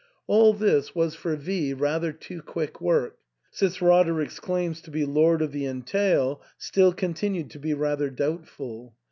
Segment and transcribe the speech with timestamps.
[0.25, 3.19] All this was for V rather too quick work,
[3.51, 8.95] since Roderick's claims to be lord of the entail still continued to be rather doubtful.